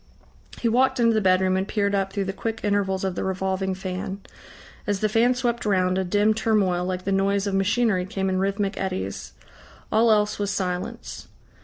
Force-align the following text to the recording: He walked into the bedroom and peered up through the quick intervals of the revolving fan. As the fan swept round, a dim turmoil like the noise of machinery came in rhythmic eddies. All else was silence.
He 0.59 0.67
walked 0.67 0.99
into 0.99 1.13
the 1.13 1.21
bedroom 1.21 1.55
and 1.55 1.67
peered 1.67 1.93
up 1.93 2.11
through 2.11 2.25
the 2.25 2.33
quick 2.33 2.61
intervals 2.63 3.03
of 3.03 3.13
the 3.13 3.23
revolving 3.23 3.75
fan. 3.75 4.19
As 4.87 4.99
the 4.99 5.07
fan 5.07 5.35
swept 5.35 5.63
round, 5.63 5.99
a 5.99 6.03
dim 6.03 6.33
turmoil 6.33 6.83
like 6.83 7.03
the 7.03 7.11
noise 7.11 7.45
of 7.45 7.53
machinery 7.53 8.07
came 8.07 8.27
in 8.27 8.39
rhythmic 8.39 8.77
eddies. 8.79 9.33
All 9.91 10.11
else 10.11 10.39
was 10.39 10.49
silence. 10.49 11.27